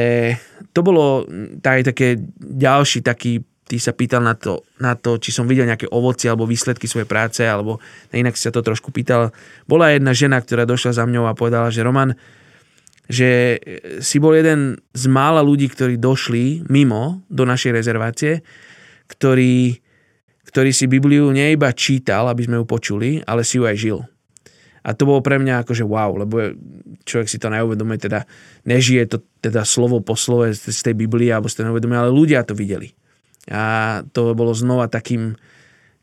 [0.72, 1.28] to bolo
[1.60, 5.88] taj, také ďalší taký ty sa pýtal na to, na to, či som videl nejaké
[5.88, 7.80] ovoci alebo výsledky svojej práce, alebo
[8.12, 9.32] inak si sa to trošku pýtal.
[9.64, 12.12] Bola jedna žena, ktorá došla za mňou a povedala, že Roman,
[13.08, 13.60] že
[14.00, 18.40] si bol jeden z mála ľudí, ktorí došli mimo do našej rezervácie,
[19.08, 19.80] ktorí,
[20.48, 24.00] ktorý si Bibliu nie iba čítal, aby sme ju počuli, ale si ju aj žil.
[24.84, 26.52] A to bolo pre mňa akože wow, lebo
[27.08, 28.28] človek si to neuvedomuje, teda
[28.68, 32.44] nežije to teda slovo po slove z tej Biblie, alebo si to neuvedomuje, ale ľudia
[32.44, 32.92] to videli.
[33.52, 35.36] A to bolo znova takým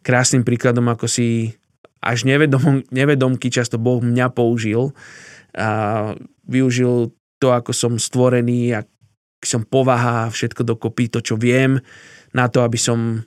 [0.05, 1.57] krásnym príkladom, ako si
[2.01, 4.93] až nevedom, nevedomky často Boh mňa použil
[5.53, 6.13] a
[6.49, 8.87] využil to, ako som stvorený, ak
[9.41, 11.81] som povaha, všetko dokopy, to, čo viem,
[12.33, 13.25] na to, aby som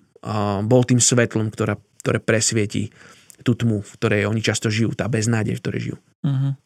[0.64, 2.94] bol tým svetlom, ktoré, ktoré presvietí
[3.44, 5.98] tú tmu, v ktorej oni často žijú, tá beznádej, v ktorej žijú.
[6.24, 6.56] Uh-huh.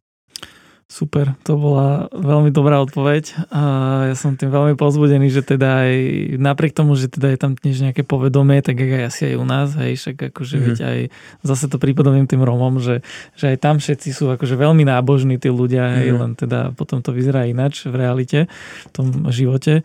[0.89, 3.63] Super, to bola veľmi dobrá odpoveď a
[4.09, 5.93] ja som tým veľmi pozbudený, že teda aj
[6.41, 9.77] napriek tomu, že teda je tam dnes nejaké povedomie, tak aj asi aj u nás,
[9.77, 10.69] hej, však akože mm-hmm.
[10.73, 10.99] veď aj
[11.45, 13.05] zase to pripodobím tým Romom, že,
[13.37, 16.23] že aj tam všetci sú akože veľmi nábožní tí ľudia, hej, mm-hmm.
[16.25, 19.85] len teda potom to vyzerá inač v realite, v tom živote.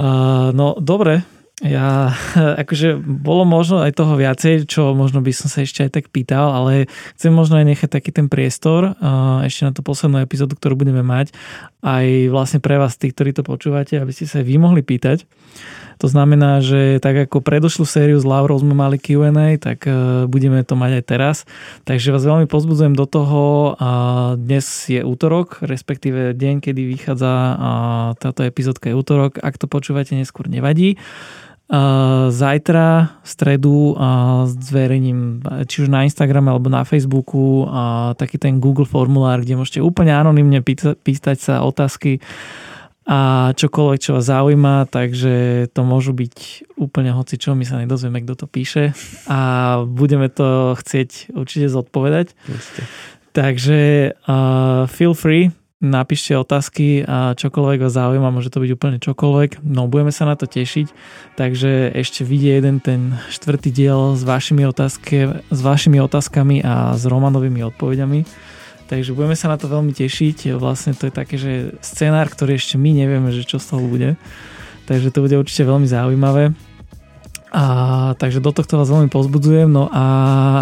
[0.00, 1.28] Uh, no dobre,
[1.64, 2.12] ja,
[2.62, 6.52] akože bolo možno aj toho viacej, čo možno by som sa ešte aj tak pýtal,
[6.52, 8.92] ale chcem možno aj nechať taký ten priestor
[9.40, 11.32] ešte na tú poslednú epizódu, ktorú budeme mať,
[11.80, 15.24] aj vlastne pre vás, tí, ktorí to počúvate, aby ste sa aj vy mohli pýtať.
[15.96, 20.60] To znamená, že tak ako predošlú sériu s Laurou sme mali Q&A, tak e, budeme
[20.60, 21.36] to mať aj teraz.
[21.88, 23.72] Takže vás veľmi pozbudzujem do toho.
[24.36, 27.32] Dnes je útorok, respektíve deň, kedy vychádza
[28.20, 29.40] táto epizódka je útorok.
[29.40, 31.00] Ak to počúvate neskôr, nevadí.
[32.30, 33.98] Zajtra v stredu
[34.46, 37.66] zverejním či už na Instagrame alebo na Facebooku
[38.14, 42.22] taký ten Google formulár, kde môžete úplne anonymne pýtať sa otázky
[43.06, 48.18] a čokoľvek, čo vás zaujíma, takže to môžu byť úplne hoci čo, my sa nedozvieme,
[48.26, 48.98] kto to píše
[49.30, 49.38] a
[49.86, 52.34] budeme to chcieť určite zodpovedať.
[52.50, 52.82] Just.
[53.30, 59.60] Takže uh, feel free, napíšte otázky a čokoľvek vás zaujíma, môže to byť úplne čokoľvek.
[59.60, 60.88] No budeme sa na to tešiť,
[61.36, 67.04] takže ešte vidie jeden ten štvrtý diel s vašimi, otázke, s vašimi otázkami a s
[67.04, 68.24] Romanovými odpovediami.
[68.86, 70.56] Takže budeme sa na to veľmi tešiť.
[70.56, 74.14] Vlastne to je také, že scenár, ktorý ešte my nevieme, že čo z toho bude.
[74.86, 76.54] Takže to bude určite veľmi zaujímavé.
[77.56, 77.64] A,
[78.20, 80.04] takže do tohto vás veľmi pozbudzujem, no a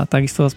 [0.06, 0.54] takisto vás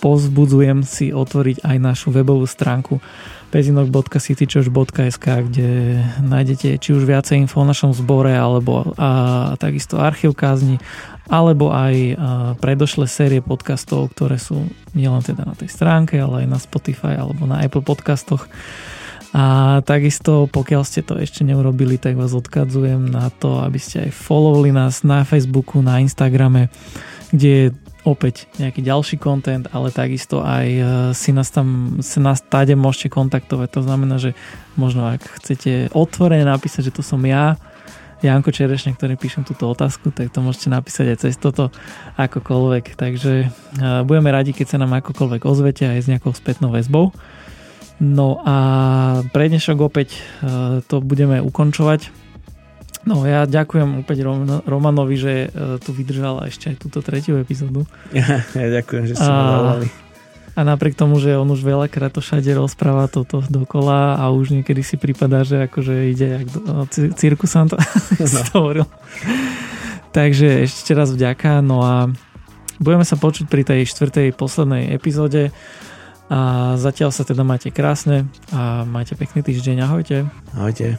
[0.00, 3.02] pozbudzujem si otvoriť aj našu webovú stránku
[3.50, 10.78] pezinok.citychurch.sk, kde nájdete či už viacej info o našom zbore, alebo a, takisto archív kázni,
[11.26, 12.06] alebo aj a,
[12.58, 17.44] predošlé série podcastov, ktoré sú nielen teda na tej stránke, ale aj na Spotify alebo
[17.44, 18.46] na Apple podcastoch.
[19.30, 24.10] A takisto, pokiaľ ste to ešte neurobili, tak vás odkadzujem na to, aby ste aj
[24.10, 26.66] followli nás na Facebooku, na Instagrame,
[27.30, 27.66] kde je
[28.04, 30.82] opäť nejaký ďalší content, ale takisto aj e,
[31.12, 33.68] si nás tam, si nás táde môžete kontaktovať.
[33.76, 34.32] To znamená, že
[34.76, 37.60] možno ak chcete otvorene napísať, že to som ja,
[38.20, 41.72] Janko Čerešne, ktorý píšem túto otázku, tak to môžete napísať aj cez toto
[42.20, 42.96] akokoľvek.
[42.96, 43.48] Takže e,
[44.04, 47.12] budeme radi, keď sa nám akokoľvek ozvete aj s nejakou spätnou väzbou.
[48.00, 48.56] No a
[49.32, 50.20] pre dnešok opäť e,
[50.84, 52.29] to budeme ukončovať.
[53.08, 54.28] No ja ďakujem opäť
[54.68, 57.88] Romanovi, že e, tu vydržal ešte aj túto tretiu epizódu.
[58.12, 59.88] Ja, ja ďakujem, že ste ma zavolali.
[60.58, 64.84] A napriek tomu, že on už veľakrát to všade rozpráva toto dokola a už niekedy
[64.84, 67.72] si prípada, že akože ide jak do, no, cirkusant,
[68.20, 68.40] no.
[68.50, 68.86] to hovoril.
[70.10, 72.10] Takže ešte raz vďaka, no a
[72.82, 75.54] budeme sa počuť pri tej štvrtej poslednej epizóde.
[76.30, 79.82] A zatiaľ sa teda máte krásne a máte pekný týždeň.
[79.82, 80.30] Ahojte.
[80.54, 80.98] Ahojte.